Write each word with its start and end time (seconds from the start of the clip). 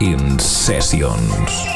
In 0.00 0.38
sessions. 0.38 1.73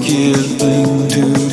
wicked 0.00 0.36
thing 0.58 1.08
to. 1.08 1.49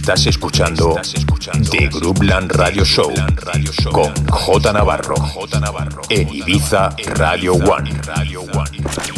Estás 0.00 0.26
escuchando 0.28 0.96
The 1.70 1.88
Groupland 1.88 2.50
Radio 2.52 2.86
Show 2.86 3.12
con 3.92 4.14
J 4.28 4.72
Navarro 4.72 5.14
en 6.08 6.34
Ibiza 6.34 6.88
Radio 7.16 7.52
One. 7.52 7.92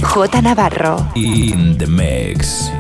J 0.03 0.43
Navarro. 0.43 1.09
In 1.15 1.79
the 1.79 1.87
mix. 1.87 2.72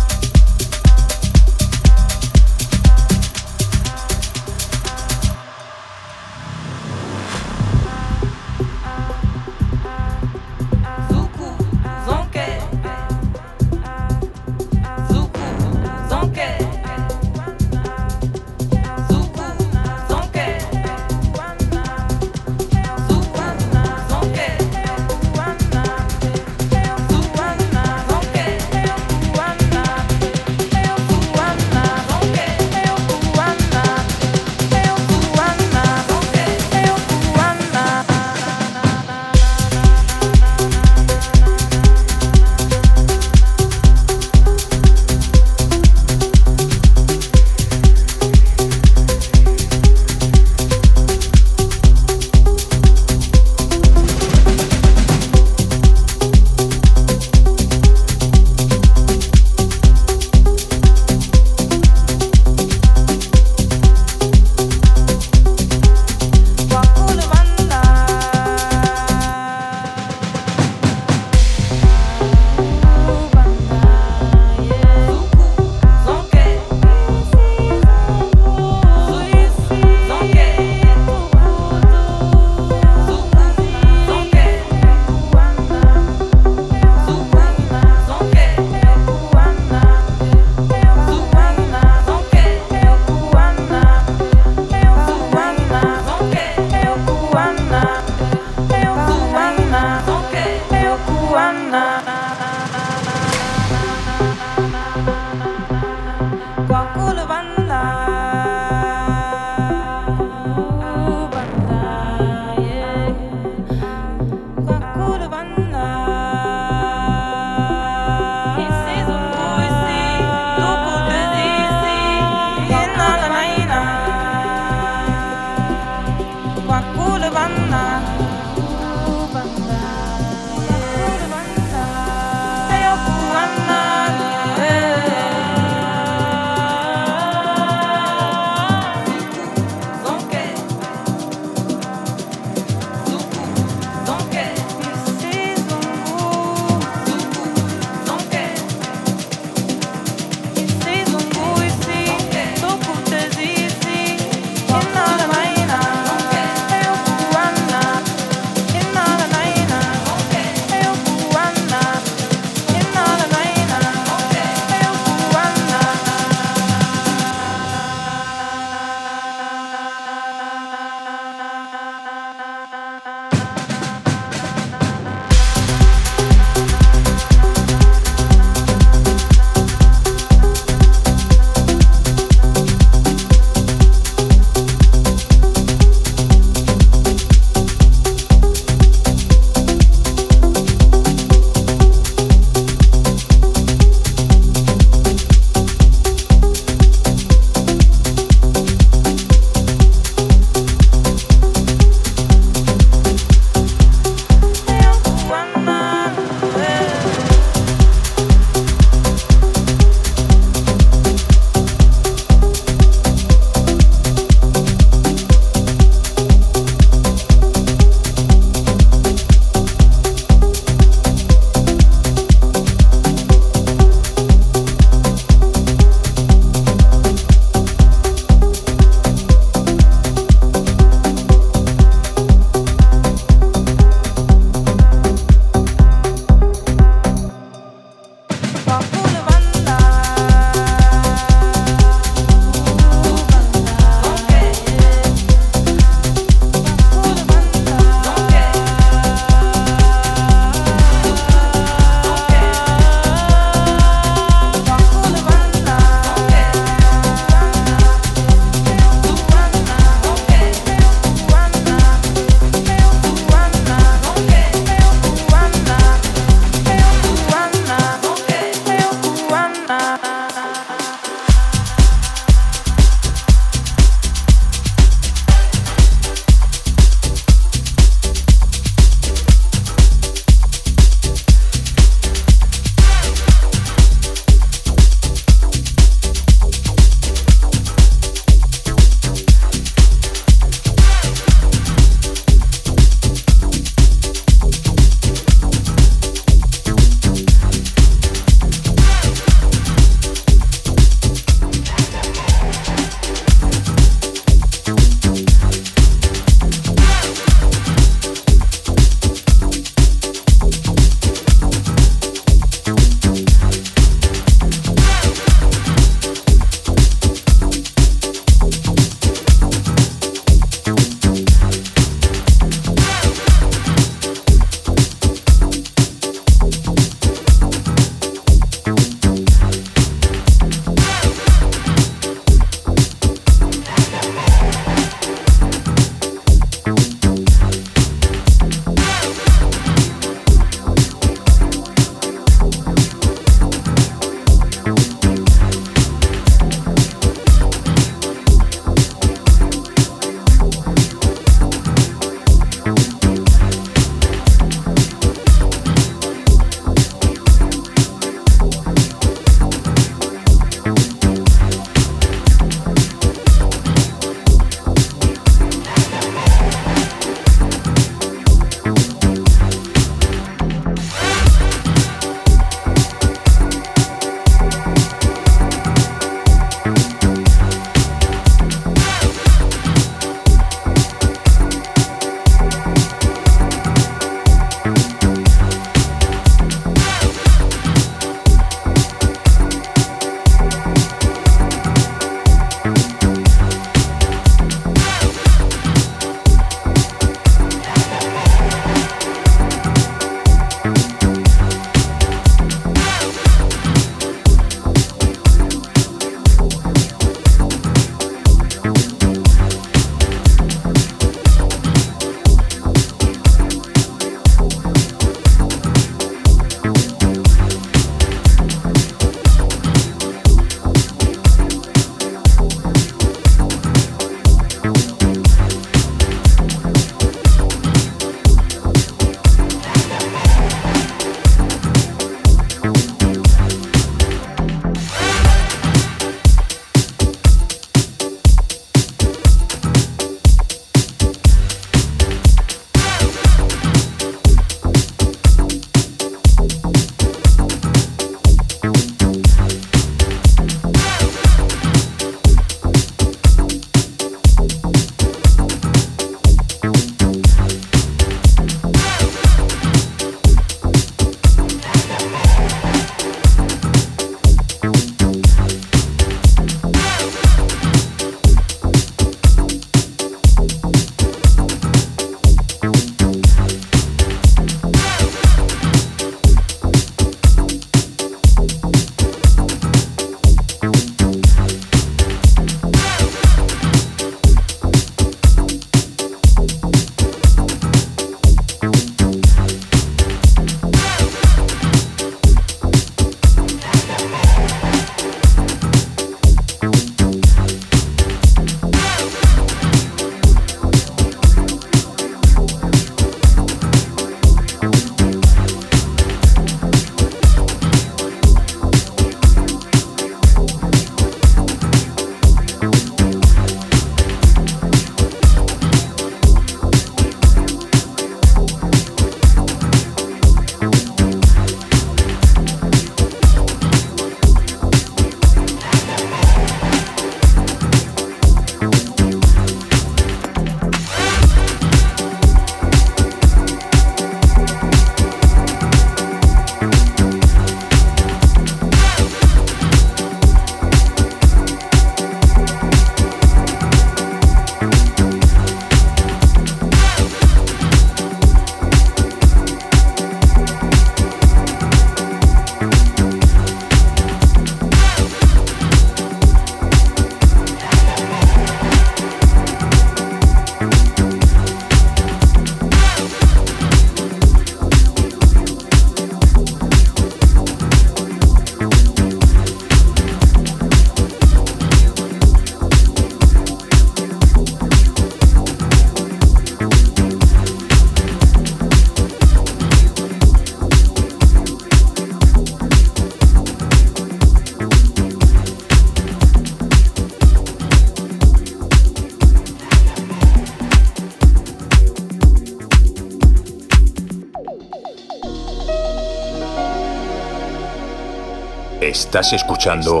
Estás 599.14 599.32
escuchando 599.32 600.00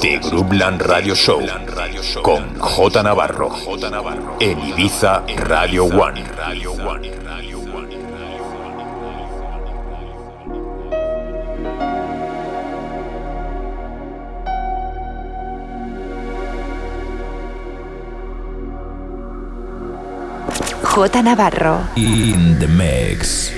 The 0.00 0.20
Groupland 0.20 0.80
Radio 0.82 1.16
Show 1.16 1.40
con 2.22 2.56
J 2.56 3.02
Navarro 3.02 3.50
en 4.38 4.60
Ibiza 4.60 5.24
Radio 5.38 5.86
One. 5.86 6.22
J 20.84 21.22
Navarro. 21.24 21.88
In 21.96 22.56
the 22.60 22.68
mix. 22.68 23.57